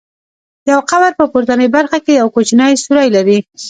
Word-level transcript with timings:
یو 0.71 0.79
قبر 0.89 1.11
په 1.19 1.25
پورتنۍ 1.31 1.67
برخه 1.77 1.97
کې 2.05 2.13
یو 2.21 2.27
کوچنی 2.35 2.71
سوری 2.83 3.09
لري. 3.15 3.37